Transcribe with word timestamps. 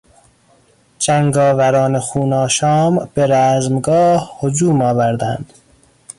جنگاوران 0.99 1.99
خونآشام 1.99 3.09
به 3.13 3.27
رزمگاه 3.27 4.39
هجوم 4.43 4.81
آوردند. 4.81 5.53